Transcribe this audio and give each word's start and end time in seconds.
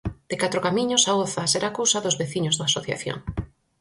De 0.29 0.35
Catros 0.41 0.63
Camiños 0.67 1.03
a 1.09 1.11
Oza 1.23 1.43
será 1.53 1.69
cousa 1.79 2.03
dos 2.05 2.19
veciños 2.21 2.55
da 2.55 2.65
asociación. 2.69 3.17